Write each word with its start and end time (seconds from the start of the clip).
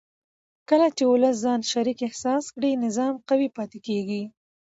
کله 0.69 0.87
چې 0.97 1.03
ولس 1.11 1.35
ځان 1.43 1.59
شریک 1.71 1.99
احساس 2.07 2.43
کړي 2.55 2.71
نظام 2.85 3.13
قوي 3.29 3.49
پاتې 3.57 3.79
کېږي 3.87 4.23